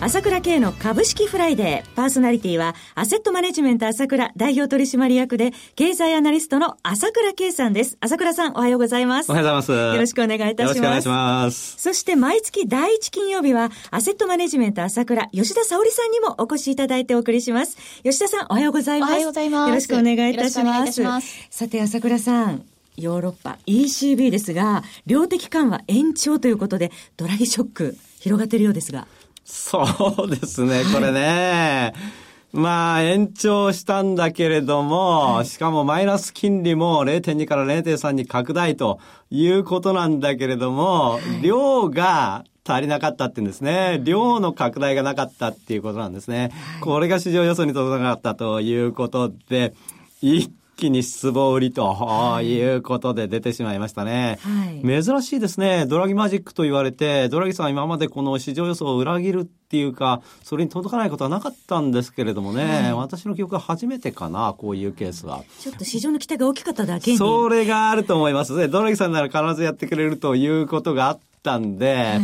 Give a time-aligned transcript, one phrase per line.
[0.00, 1.94] 朝倉慶の株式フライデー。
[1.94, 7.96] パーソナリティは、アセットマネジメント朝倉代表取締役で、経済アナリストの朝倉慶さんです。
[8.00, 9.30] 朝倉さん、おはようございます。
[9.30, 9.94] おはようございます。
[9.94, 10.74] よろしくお願いいたします。
[10.74, 11.76] よろしくお願いします。
[11.78, 17.78] そして、毎月第一金曜日は、アセットマネジメント朝倉、吉田沙織さんにもお越しいただいてお送りします。
[18.02, 19.10] 吉田さん、おはようございます。
[19.10, 19.68] おはようございます。
[19.68, 21.02] よろしくお願いいたします。
[21.02, 22.64] ますさて、朝倉さん。
[22.96, 29.06] ヨーロッパ ECB ですが、量的緩和延長ということで、ドラギショック広がっているようですが。
[29.44, 31.92] そうですね、これね。
[32.52, 44.00] まあ、延長したんだけれども、しかもマイナス金利も0.2から0.3に拡大ということなんだけれども、量が足りなかったってんですね。
[44.04, 46.52] 量の拡大がなかったっていうことなんですね。
[46.80, 49.74] これが市場予想に届かなかったということで、
[50.22, 54.38] 一気に失望売りということで出てしまいましたね。
[54.42, 55.86] はい、珍しいですね。
[55.86, 65.42] ドラギマジックと言われて、ドラギさん今までこの市場予想を裏切るっていうか、それに届かないことはなかったんですけれどもね、はい、私の記憶は初めてかな、こういうケースは。
[65.60, 67.18] ちょっと市場の期待が大きかっただけに。
[67.18, 68.68] それがあると思いますね。
[68.68, 72.16] ドラギさんなら必ずやってくれるということがあったんで、は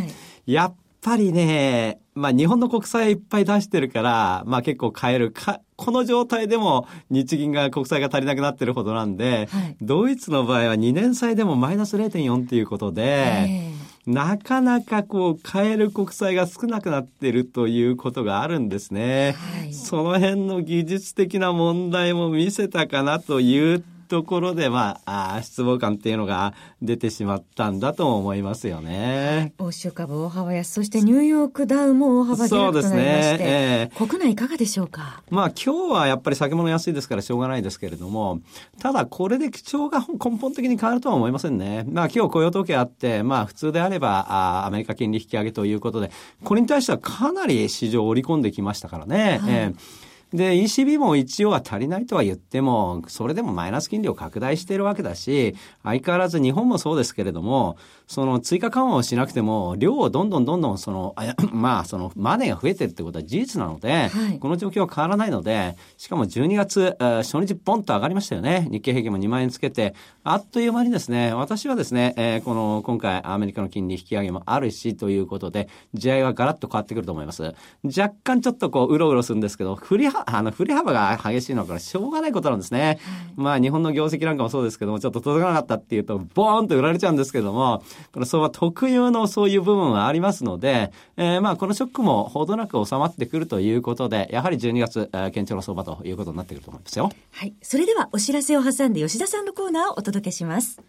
[0.46, 13.72] い、やっぱりね、まあ日本の国債いっぱい出してるから、まあ結構買えるか、この状態でも日銀が国債が足りなくなってるほどなんで、はい、ドイツの場合は2年債でもマイナス0.4っていうことで、
[14.06, 19.34] なかなかこう買える国債が少なくなってるということがあるんですね。
[19.60, 29.54] はい、その辺の技術的な問題も見せたかなというところで、まあ、あ失望感っていうのが出てしまったんだと思いますよね。
[29.58, 35.22] 欧州株大幅安、そしてニューヨークダウも大幅下落となりまして、ねえー、国内いかがでしょうか？
[35.30, 38.40] まあ今日はやっぱり先物安いですからしょうがないですけれども、
[38.80, 41.86] ただこれで基調が根本的に変わるとは思いませんね。
[41.88, 46.10] まあ今日雇用統計あって、まあ普通であればあアメリカ金利引き上げということで、
[46.42, 49.38] これに対してはかなり市場を織り込んできましたからね。
[49.40, 57.76] はい、えーで、ECB も一応は足りないとは言っても、それでもマイナス金利を拡大しているわけだし、相変わらず日本もそうですけれども、
[58.10, 61.14] その追加緩和をしなくても、量をどんどんどんどんその、
[61.54, 68.66] まあ、そのマネーが増えてるってことは事実なので、はい、この状況は変わらないので、しかも12月、初日ポンと上がりましたよね。
[68.68, 69.94] 日経平均も2万円つけて、
[70.24, 77.54] あっという間にですね、私はですね、えー、この、今回アメリカの金利引き上げもあるしということで、地合いはガラッと変わってくると思います。
[77.84, 82.80] 若干ちょっとこう、うろうろするんですけど、振りは、あの、振り幅が激しいのからしょうがないことなんですね。
[82.80, 82.98] はい、
[83.36, 97.10] まあ、日本の業績なんかもそうですけども、ちょっと届かなかったっていうと、ボーンと売られちゃうんですけども、この相場特有のそういう部分はありますので、えー、まあ、このショックもほどなく収まってくるということで、やはり12月、えー、堅調な相場ということになってくると思いますよ。
[97.32, 97.54] はい。
[97.62, 100.80] それでは、お知らせを挟んで吉田さんのコーナーをお届けします。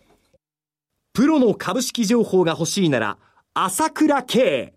[1.13, 3.17] プロの株式情報が欲しいなら、
[3.53, 4.73] 朝倉慶。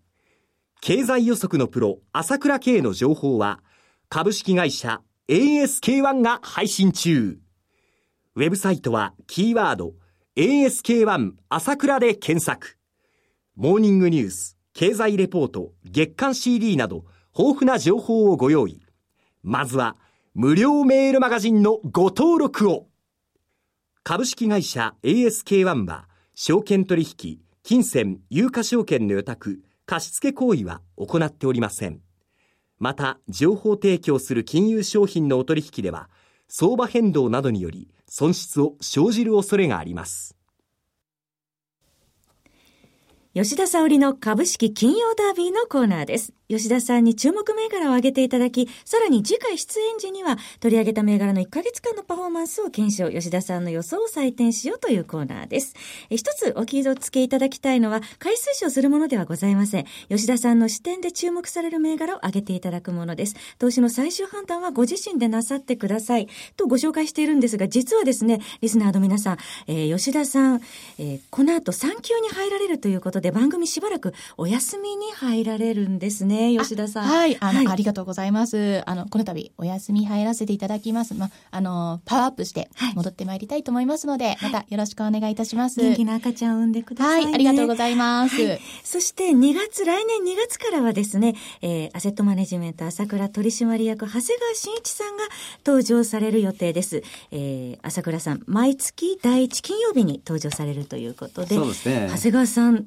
[0.81, 3.61] 経済予測のプロ、朝倉慶の情報は、
[4.09, 7.39] 株式会社 ASK1 が配信中。
[8.37, 9.95] ウェブサイトはキーワード
[10.37, 12.77] ASK1 朝倉で検索。
[13.55, 17.05] モーニングニュース、経済レポート、月刊 CD など
[17.39, 18.83] 豊富な情報をご用意。
[19.45, 19.97] まずは
[20.35, 22.89] 無料メールマガジンのご登録を。
[24.03, 32.01] 株式会社 ASK1 は証券取引、金銭、有価証券の予託、貸付行為は行っておりません。
[32.81, 36.11] また、情報提供する金融商品のお取引では、
[36.49, 40.37] 相場変動などにより損失を生じる恐れがあります。
[43.35, 46.33] 吉田沙織の株式金曜ダービーのコーナーです。
[46.49, 55.75] 吉田さんに注目銘柄を挙げていただき、さらに次回出演時には取り上げた銘柄の1ヶ月間のパフォーマンスを検証、吉田さんの予想を採点しようというコーナーです。
[56.11, 59.87] 一つお気をつけいただきたいのは、回数賞するものではございません。
[60.09, 63.35] 吉田さんの視点で注目される銘柄を挙げていただくものです。
[63.59, 66.29] 投資の最終判断はご自身でなさってください。
[66.57, 70.61] とご紹介しているんですが、実はですね、リスナーの皆さん、えー、吉田さん、
[70.99, 76.35] えー、この後産休に入られるということで、番組しばらくお休みに入られるんですね。
[76.35, 77.05] ね、吉田さん。
[77.05, 78.83] はい、あの、はい、ありがとうございます。
[78.87, 81.15] あの、この度、お休み入らせていただきます。
[81.15, 85.81] ま、あの、パワーアップして、戻ってまいりたいと思いますので、はい、またよろしくお願いいたします。
[85.81, 88.43] 元気な赤ちゃんを産んでください、ね、はい、ありがとうございます。
[88.43, 95.25] はい、そして、2月、来年2月からはですね、えー、アセットマネジメント朝倉取締役、長谷川慎一さんが
[95.65, 97.03] 登場される予定です。
[97.31, 102.09] えー、朝倉さん、毎月第1金曜日に登場されるということで、そうですね。
[102.11, 102.87] 長谷川さん、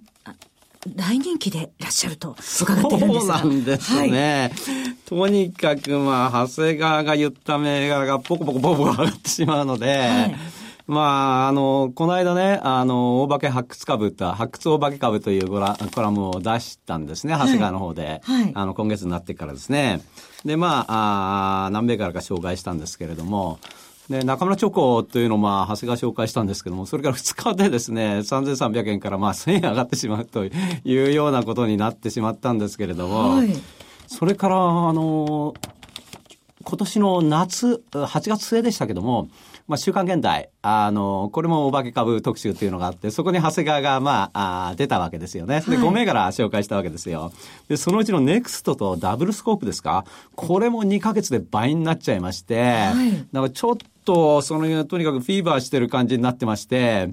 [0.88, 3.40] 大人気でいらっしゃると伺っているんですが。
[3.40, 4.52] そうなんですね。
[4.54, 10.36] はい、とにかく、まあ、長谷川が言った銘柄がポコポコポコ上がってしまうので、はい
[10.88, 18.22] まあ、あの、この間ね、あの、大化け発掘株と、発掘大化け株というコラコラムを出したんですね、長谷川の方で。
[18.24, 20.02] はい、あの、今月になってからですね。
[20.46, 23.60] で、まあ、あ何名からか紹介したんですけれども、
[24.10, 30.52] で、中村チョコというのを、まあ、長谷川紹介したんですけども、それから2日でですね、3300円からまあ1000円上がってしまうとい
[30.86, 33.50] うようなことになってしまったんですけれども、はい、
[34.08, 35.54] それから、あの、
[36.64, 39.30] 今年の夏、8月末でしたけども、
[39.68, 45.60] まあ、週刊現代、あの、これもお化け株特集っていうのがあって、そこに長谷川が、まあ、あ出たわけですよね。
[45.68, 47.34] で、5銘柄紹介したわけですよ。
[47.68, 50.06] で、そのうちのネクストとダブルスコープですか？
[50.36, 53.78] これも2ヶ月で倍になっちゃいまして、はい、だからちょっ
[54.08, 57.10] と、その、とにかくフィーバーしてる感じになってまして、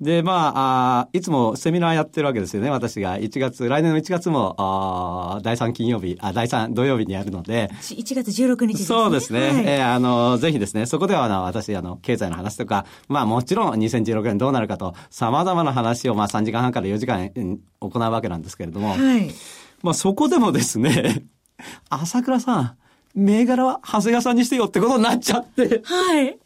[0.00, 3.18] で、まあ、あいつもセミナーやってるわけですよね、私が。
[3.18, 7.68] 1月、来年の1月も、あ第3金曜日、あ、第3土曜日にやるので。
[7.82, 8.86] 1月16日ですね。
[8.86, 9.40] そうですね。
[9.40, 17.28] はい、えー、あの、ぜひですね、そこでは、あの、私、あの、経済の話とか、まあ、もちろん2016年どうなるかと、様々な話を、まあ、3時間半から4時間、
[17.80, 18.90] 行うわけなんですけれども。
[18.90, 19.30] はい。
[19.82, 21.24] まあ、そこでもですね、
[21.90, 22.76] 朝倉さん、
[23.14, 25.82] 銘柄は長谷川さんにしてよってことになっちゃって。
[25.84, 26.38] はい。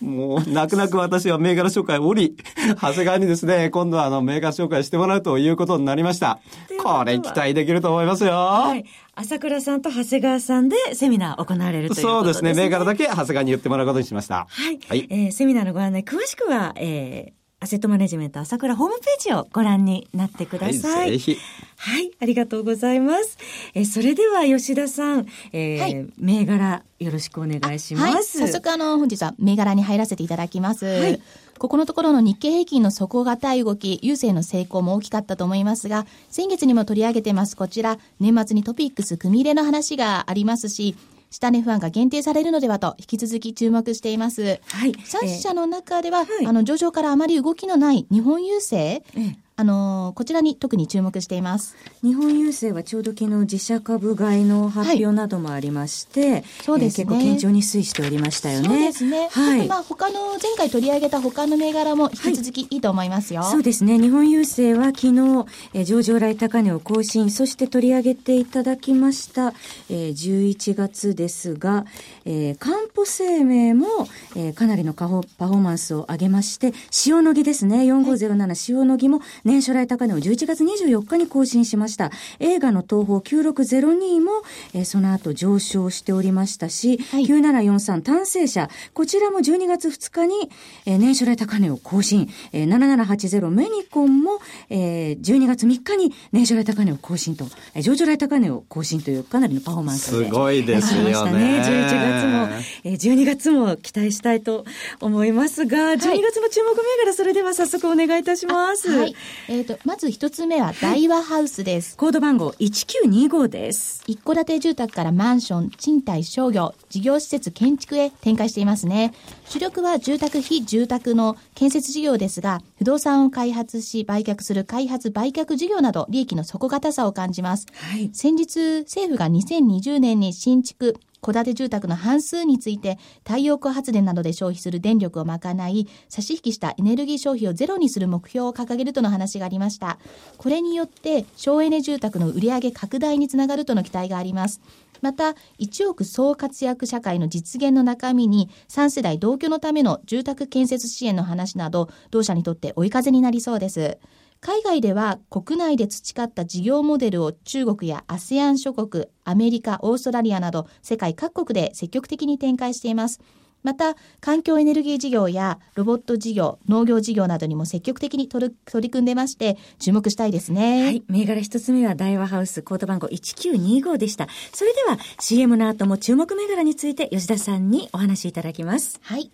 [0.00, 2.36] もう、泣く泣く私は銘柄紹介をおり、
[2.80, 6.38] 長谷川にですね、今度はあの、銘柄紹介してもらうということになりました。
[6.82, 8.32] これ期待できると思いますよ。
[8.32, 8.84] はい。
[9.14, 12.50] 朝倉さんと長谷川さんでセミナー行われるということですね。
[12.50, 12.64] そうですね。
[12.64, 14.46] 銘柄だけ長谷川に言ってもらうことにしました。
[14.48, 14.78] はい。
[14.88, 20.98] はい、えー、セミナーのご案内、詳しくは、えー、アセットマネジメント朝倉ホームページをご覧になってください。
[20.98, 21.36] はい、ぜひ。
[21.76, 23.38] はい、ありがとうございます。
[23.74, 28.40] えそれでは吉田さん、えー、はい、銘柄よろしくお願いします。
[28.40, 30.86] はい、早速あの、本日は銘柄に入らせていただきます。
[30.86, 31.22] はい。
[31.56, 40.96] ここのところの日経平均の底堅い動き、郵政の成功も大きかったと思いますが、先月にも取り上げてます、こちら、年末にトピックス組入れの話がありますし、
[41.32, 44.60] 下値不安が限定されるのではと引き続き注目しています。
[44.66, 44.92] はい。
[44.92, 51.76] 3社の中では、えーはい、あの上場からあまり動きのない日本郵政、えーあのこちらに特に注目しています。
[52.02, 58.68] 日本郵政はちょうど昨日自社株買いの発表などもありまして、はい、そうですね、えー、結構堅調に推移しておりましたよね。
[58.68, 59.28] そうですね。
[59.30, 59.66] はい。
[59.68, 63.42] まあ他の前回取り上げた他の銘柄も引き続きいいと思いますよ。
[63.42, 63.98] はい、そうですね。
[63.98, 69.52] 日本郵政は昨日、えー、上場来高値を更新、そして取り上げていただきました、
[69.90, 71.84] えー、11月ですが、
[72.24, 73.86] えー、かんぽ生命も、
[74.34, 76.72] えー、かなりのパフォーマンスを上げまして、
[77.06, 77.82] 塩野義ですね。
[77.82, 82.10] 4507塩野義も年初来高値を11月24日に更新しました。
[82.40, 84.32] 映画の東宝9602も、
[84.74, 90.50] えー、その後上昇しておりましたし、はい、9743単成者、こちらも12月2日に、
[90.86, 94.40] えー、年初来高値を更新、えー、7780メニコンも、
[94.70, 100.26] えー、12月3日に年初来高値を更新と、えー、上場来高値を更新というかなりのパフォーマンスで。
[100.26, 101.12] すごいですよね。
[101.12, 101.60] ましたね。
[101.60, 102.48] 11月も、
[102.84, 104.64] えー、12月も期待したいと
[105.00, 108.90] 思いますが、12月の注目銘柄、それでは早速お願いいたします。
[108.90, 109.14] はい。
[109.48, 111.96] えっ、ー、と、まず一つ目は大和ハウスです。
[111.96, 114.02] コード番号1925です。
[114.06, 119.12] 一戸建て住宅からマンション、賃貸商業、事業施設建築へ展開していますね。
[119.46, 127.66] 主力は住宅非住宅の建設事業ですが、不動産を開発し売却する開発売却事業など利益の底堅さを感じます。
[127.74, 139.98] はい、先日、政府が2020年に新築、戸建て住宅の半数について太陽光発電などで消費する電力を賄い差し引きしたエネルギー消費をゼロにする目標を掲げるとの話がありました。
[140.36, 144.60] これによって省エネ住宅の売上拡大につながるとの期待があります。
[145.00, 153.98] また1億総活躍社会の実現の中身に3世代同居のための住宅建設支援の話など同社にとって追い風になりそうです。
[154.44, 163.20] 海外では国内で培った事業モデルを中国や ASEAN 諸国、アメリカ、オーストラリアなど世界各国で積極的に展開しています。
[163.62, 170.86] また、環境エネルギー事業やロボット事業、農業事業などにも積極的に取り組んでまして、注目したいですね。
[170.86, 171.04] はい。
[171.06, 174.26] 銘柄一つ目は大和ハウスコード番号1925でした。
[174.52, 178.98] それでは CM の後も注目銘柄について吉田さんにお話しいただきます。
[179.04, 179.30] はい。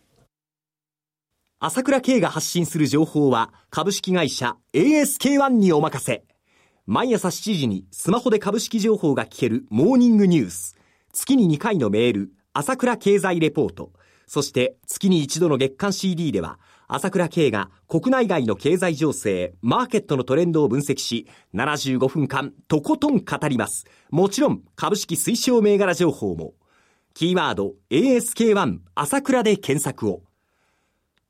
[1.61, 6.23] 朝倉慶が発信する情報は株式会社 ASK1 にお任せ。
[6.87, 10.77] 毎朝7時にスマホで株式情報が聞けるモーニングニュース。
[11.13, 13.91] 月に2回のメール、朝倉経済レポート。
[14.29, 23.85] そして月に一度の月間 CD では、朝倉慶が国内外の経済情勢、マーケットのトレンドを分析し、75分間とことん語ります。
[24.11, 26.55] もちろん株式推奨銘柄情報も。
[27.15, 30.23] キーワード ASK1 朝倉で検索を。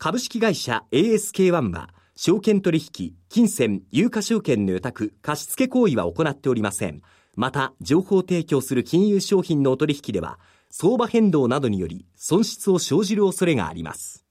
[0.00, 7.02] 株式会社 ASK1 は、証券取引、金銭、有価証券の予託、貸付行為は行っておりません。
[7.34, 10.38] また、情報提供する金融商品のお取引では、
[10.70, 14.24] 相場変動などにより損失を生じる恐れがあります。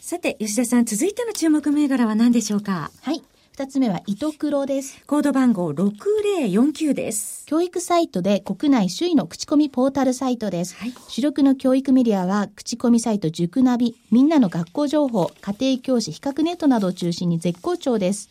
[0.00, 2.90] さて、吉田さん、続いての注目銘柄は何でしょうか？
[3.02, 3.22] はい。
[3.62, 5.00] 二つ目は、糸黒です。
[5.06, 7.46] コード番号6049です。
[7.46, 10.74] 教育サイトで国内首位の口コミポータルサイトです。
[10.74, 18.30] はい、主力の教育メディアは、口コミサイト塾ナビ、みんなの学校情報、家庭教師比較ネットなどを中心に絶好調です。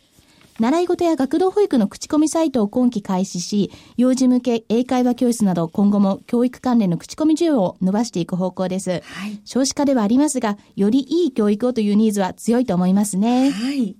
[0.60, 8.90] 習い事や学童保育の口コミサイトを今期開始し、幼児向け英会話教室など今後も教育関連の口コミ需要を伸ばしていく方向です。
[8.90, 13.50] はい、少子化ではありますが、よりいい教育をというニーズは強いと思いますね。
[13.50, 13.96] はい。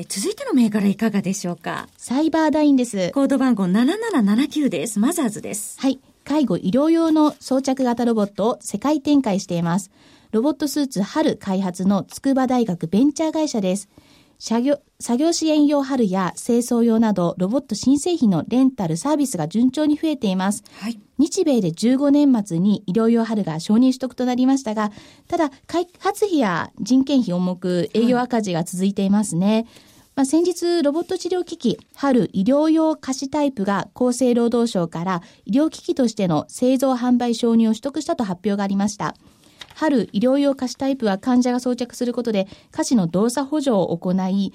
[0.00, 1.86] え続いての銘柄いかがでしょうか？
[1.98, 3.10] サイバーダインです。
[3.12, 4.98] コード番号7779です。
[4.98, 5.78] マザーズです。
[5.78, 6.00] はい。
[6.24, 9.90] 介護医療用の装着型ロボットを世界展開しています。
[10.32, 13.90] ロボットスーツ春開発の筑波大学ベンチャー会社です。
[14.38, 20.64] 作業、作業支援用春や清掃用などロボット新製品のレンタルサービスが順調に増えています。
[20.78, 24.92] はい、日米で15年末に医療用春が承認取得となりましたが、
[25.28, 29.54] ただ開発費や人件費重く営業赤字が続いていますね。
[29.54, 29.66] はい
[30.16, 39.14] まあ、先日、ロボット治療機器、春医療用貸しタイプが厚生労働省から医療機器としての製造販売承認を取得したと発表がありました。
[39.74, 44.52] 春医療用貸しタイプは患者が装着することで、下肢の動作補助を行い、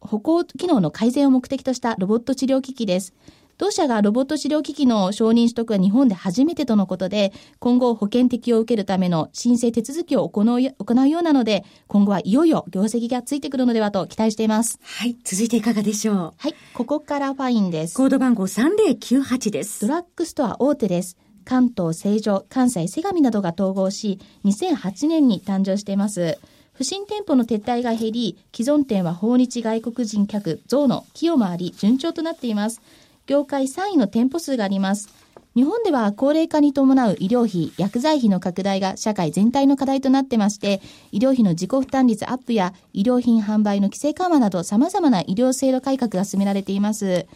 [0.00, 3.14] 歩行機能の改善を目的としたロボット治療機器です。
[3.56, 14.80] 同社がロボット治療機器の承認取得は日本で初めてとのことで、今後保険適用を受けるための申請手続きを行う行うようなので、今後はいよいよ業績がついてくるのではと期待しています。
[14.82, 15.16] はい。
[15.24, 16.16] 続いていかがでしょう？
[16.36, 16.54] はい。
[16.74, 17.96] ここからファインです。
[17.96, 19.86] コード番号3098です。
[19.86, 21.16] ドラッグストア大手です。
[21.44, 26.38] 関東、成城、関西、相模などが統合し、2008年に誕生しています。
[26.72, 32.80] 不審店舗の撤退が減り、既存店は訪日外国人客増の木を回り順調となっています。
[33.26, 35.08] 業界3位の店舗数があります。
[35.54, 40.80] 日本では高齢化に伴う医療費、薬剤費の拡大が社会全体の課題となってまして、
[41.12, 47.26] 医療費の自己負担率アップや医療品販売の規制緩和など様々な医療制度改革が進められています。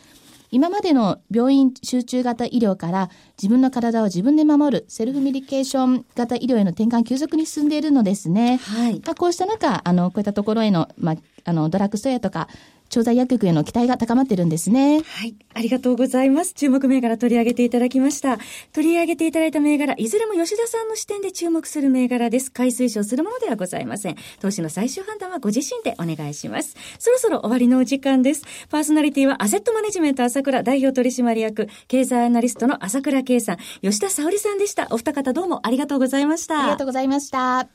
[0.50, 8.56] 今までの病院集中型医療から自分の体を自分で守るセルフメディケーション型医療への転換急速に進んでいるのですね。
[8.56, 9.02] はい。
[9.04, 12.48] まあ、こうした中、あの、こういったところへの、まあ、あの、ドラッグストアとか、
[12.88, 15.02] 調剤薬局への期待が高まってるんですね。
[15.02, 15.34] はい。
[15.54, 16.54] ありがとうございます。
[16.54, 18.38] 注目銘柄取り上げていただきました。
[18.72, 22.50] 取り上げていただいた銘柄、いずれも吉田さんの視点で注目する銘柄です。
[22.50, 24.16] 買い推奨するものではございません。
[24.40, 26.76] 投資の最終判断はご自身でお願いします。
[26.98, 28.44] そろそろ終わりのお時間です。
[28.70, 34.88] パーソナリティはアセットマネジメント朝倉代表取締役、経済アナリストの朝倉圭さん、吉田沙織さんでした。
[34.90, 36.60] お二方どうもありがとうございました。
[36.60, 37.68] ありがとうございました。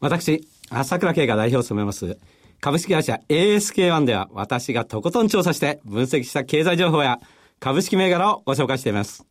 [0.00, 2.18] 私、朝倉圭が代表を務めます。
[2.62, 7.18] 株式会社 ASK1 では私がとことん調査して分析した経済情報や
[7.58, 9.26] 株式銘柄をご紹介しています。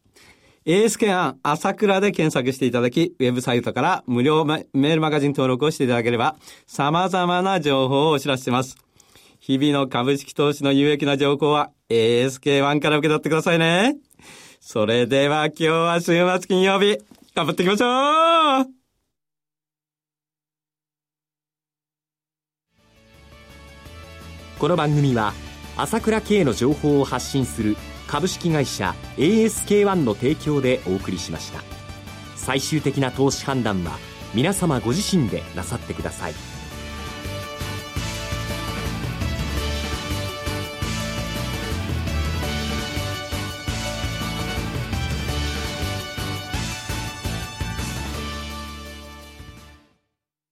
[0.66, 6.36] ASK1 朝倉で検索していただき、ウェブサイトから無料メールマガジン登録をしていただければ
[6.68, 8.76] 様々な情報をお知らせします。
[9.40, 13.96] 日々の株式投資の有益な情報は ASK1 から受け取ってくださいね。
[14.60, 16.98] それでは今日は週末金曜日、
[17.34, 18.81] 頑張っていきましょう
[24.62, 25.34] この番組は
[25.76, 27.76] 朝倉慶の情報を発信する
[28.06, 31.64] 株式会社 ASK-1 の提供でお送りしました。
[32.36, 33.98] 最終的な投資判断は
[34.36, 36.34] 皆様ご自身でなさってください。